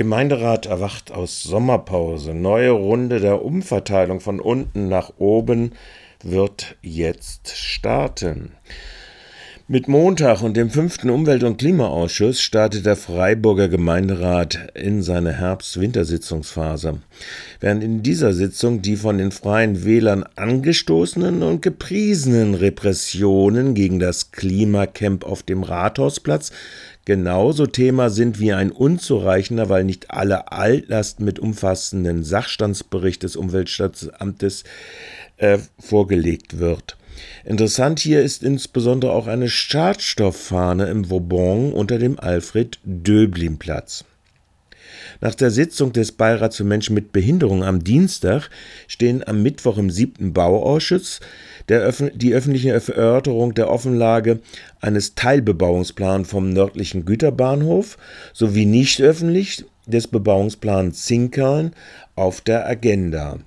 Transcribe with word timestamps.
Gemeinderat 0.00 0.64
erwacht 0.64 1.12
aus 1.12 1.42
Sommerpause. 1.42 2.32
Neue 2.32 2.70
Runde 2.70 3.20
der 3.20 3.44
Umverteilung 3.44 4.20
von 4.20 4.40
unten 4.40 4.88
nach 4.88 5.12
oben 5.18 5.72
wird 6.24 6.78
jetzt 6.80 7.50
starten. 7.54 8.52
Mit 9.72 9.86
Montag 9.86 10.42
und 10.42 10.56
dem 10.56 10.68
fünften 10.68 11.10
Umwelt- 11.10 11.44
und 11.44 11.58
Klimaausschuss 11.58 12.40
startet 12.40 12.86
der 12.86 12.96
Freiburger 12.96 13.68
Gemeinderat 13.68 14.72
in 14.74 15.00
seine 15.00 15.32
Herbst-Wintersitzungsphase. 15.32 16.98
Während 17.60 17.84
in 17.84 18.02
dieser 18.02 18.32
Sitzung 18.32 18.82
die 18.82 18.96
von 18.96 19.18
den 19.18 19.30
Freien 19.30 19.84
Wählern 19.84 20.24
angestoßenen 20.34 21.44
und 21.44 21.62
gepriesenen 21.62 22.54
Repressionen 22.54 23.74
gegen 23.74 24.00
das 24.00 24.32
Klimacamp 24.32 25.24
auf 25.24 25.44
dem 25.44 25.62
Rathausplatz 25.62 26.50
genauso 27.04 27.66
Thema 27.66 28.10
sind 28.10 28.40
wie 28.40 28.52
ein 28.52 28.72
unzureichender, 28.72 29.68
weil 29.68 29.84
nicht 29.84 30.10
alle 30.10 30.50
Altlasten 30.50 31.24
mit 31.24 31.38
umfassenden 31.38 32.24
Sachstandsbericht 32.24 33.22
des 33.22 33.36
Umweltstaatsamtes 33.36 34.64
äh, 35.36 35.58
vorgelegt 35.78 36.58
wird. 36.58 36.96
Interessant 37.44 38.00
hier 38.00 38.22
ist 38.22 38.42
insbesondere 38.42 39.12
auch 39.12 39.26
eine 39.26 39.48
Schadstofffahne 39.48 40.86
im 40.86 41.10
Vauban 41.10 41.72
unter 41.72 41.98
dem 41.98 42.18
Alfred-Döblin-Platz. 42.18 44.04
Nach 45.20 45.34
der 45.34 45.50
Sitzung 45.50 45.92
des 45.92 46.12
Beirats 46.12 46.56
für 46.56 46.64
Menschen 46.64 46.94
mit 46.94 47.12
Behinderung 47.12 47.62
am 47.62 47.84
Dienstag 47.84 48.50
stehen 48.86 49.26
am 49.26 49.42
Mittwoch 49.42 49.78
im 49.78 49.90
siebten 49.90 50.32
Bauausschuss 50.32 51.20
Öf 51.70 52.02
die 52.14 52.34
öffentliche 52.34 52.70
Erörterung 52.70 53.54
der 53.54 53.70
Offenlage 53.70 54.40
eines 54.80 55.14
Teilbebauungsplans 55.14 56.28
vom 56.28 56.52
nördlichen 56.52 57.04
Güterbahnhof 57.04 57.96
sowie 58.32 58.66
nicht 58.66 59.00
öffentlich 59.00 59.64
des 59.86 60.08
Bebauungsplans 60.08 61.04
Zinkern 61.04 61.72
auf 62.16 62.40
der 62.40 62.66
Agenda. 62.66 63.38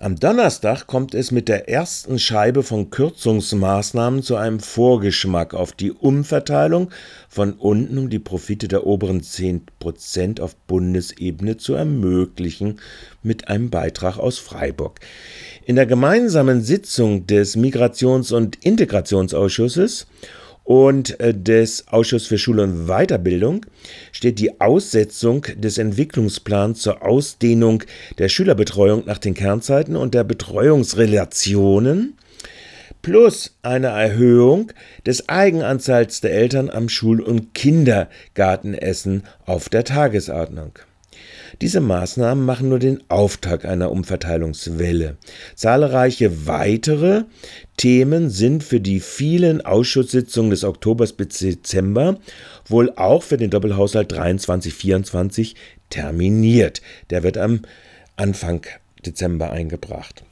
Am 0.00 0.14
Donnerstag 0.14 0.86
kommt 0.86 1.12
es 1.12 1.32
mit 1.32 1.48
der 1.48 1.68
ersten 1.68 2.20
Scheibe 2.20 2.62
von 2.62 2.88
Kürzungsmaßnahmen 2.88 4.22
zu 4.22 4.36
einem 4.36 4.60
Vorgeschmack 4.60 5.54
auf 5.54 5.72
die 5.72 5.90
Umverteilung 5.90 6.90
von 7.28 7.54
unten, 7.54 7.98
um 7.98 8.08
die 8.08 8.20
Profite 8.20 8.68
der 8.68 8.86
oberen 8.86 9.22
10% 9.22 10.40
auf 10.40 10.54
Bundesebene 10.54 11.56
zu 11.56 11.74
ermöglichen, 11.74 12.78
mit 13.24 13.48
einem 13.48 13.70
Beitrag 13.70 14.18
aus 14.18 14.38
Freiburg. 14.38 15.00
In 15.66 15.74
der 15.74 15.86
gemeinsamen 15.86 16.62
Sitzung 16.62 17.26
des 17.26 17.56
Migrations- 17.56 18.32
und 18.32 18.64
Integrationsausschusses 18.64 20.06
und 20.68 21.18
äh, 21.18 21.32
des 21.32 21.88
Ausschusses 21.88 22.28
für 22.28 22.36
Schule 22.36 22.64
und 22.64 22.88
Weiterbildung 22.88 23.64
steht 24.12 24.38
die 24.38 24.60
Aussetzung 24.60 25.46
des 25.56 25.78
Entwicklungsplans 25.78 26.80
zur 26.80 27.02
Ausdehnung 27.02 27.84
der 28.18 28.28
Schülerbetreuung 28.28 29.04
nach 29.06 29.16
den 29.16 29.32
Kernzeiten 29.32 29.96
und 29.96 30.12
der 30.12 30.24
Betreuungsrelationen 30.24 32.18
plus 33.00 33.56
eine 33.62 33.86
Erhöhung 33.86 34.70
des 35.06 35.30
Eigenanteils 35.30 36.20
der 36.20 36.32
Eltern 36.32 36.68
am 36.68 36.90
Schul- 36.90 37.22
und 37.22 37.54
Kindergartenessen 37.54 39.22
auf 39.46 39.70
der 39.70 39.84
Tagesordnung. 39.84 40.72
Diese 41.60 41.80
Maßnahmen 41.80 42.44
machen 42.44 42.68
nur 42.68 42.78
den 42.78 43.02
Auftakt 43.08 43.64
einer 43.64 43.90
Umverteilungswelle. 43.90 45.16
Zahlreiche 45.54 46.46
weitere 46.46 47.24
Themen 47.76 48.30
sind 48.30 48.62
für 48.62 48.80
die 48.80 49.00
vielen 49.00 49.64
Ausschusssitzungen 49.64 50.50
des 50.50 50.64
Oktobers 50.64 51.12
bis 51.12 51.38
Dezember 51.38 52.18
wohl 52.66 52.92
auch 52.96 53.22
für 53.22 53.36
den 53.36 53.50
Doppelhaushalt 53.50 54.12
23-24 54.12 55.54
terminiert. 55.90 56.82
Der 57.10 57.22
wird 57.22 57.38
am 57.38 57.62
Anfang 58.16 58.66
Dezember 59.04 59.50
eingebracht. 59.50 60.24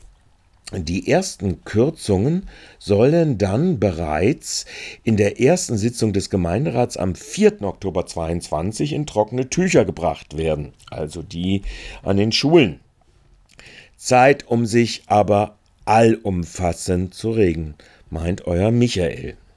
Die 0.72 1.09
ersten 1.09 1.62
Kürzungen 1.64 2.48
sollen 2.81 3.38
dann 3.38 3.78
bereits 3.78 4.66
in 5.04 5.16
der 5.16 5.41
ersten 5.41 5.77
Sitzung 5.78 6.12
des 6.12 6.28
Gemeinderats 6.28 6.97
am 6.97 7.15
4. 7.15 7.62
Oktober 7.62 8.04
2022 8.04 8.93
in 8.93 9.06
trockene 9.06 9.49
Tücher 9.49 9.84
gebracht 9.84 10.37
werden, 10.37 10.72
also 10.91 11.22
die 11.22 11.62
an 12.03 12.16
den 12.16 12.32
Schulen. 12.32 12.81
Zeit, 13.97 14.49
um 14.49 14.66
sich 14.66 15.05
aber 15.06 15.56
allumfassend 15.84 17.15
zu 17.15 17.31
regen, 17.31 17.76
meint 18.10 18.47
euer 18.49 18.72
Michael. 18.72 19.37